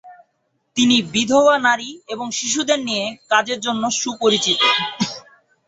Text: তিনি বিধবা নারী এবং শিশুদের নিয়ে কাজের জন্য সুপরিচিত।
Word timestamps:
তিনি 0.77 0.97
বিধবা 1.13 1.55
নারী 1.67 1.89
এবং 2.07 2.27
শিশুদের 2.31 2.79
নিয়ে 2.87 3.05
কাজের 3.31 3.59
জন্য 3.61 3.83
সুপরিচিত। 3.99 4.61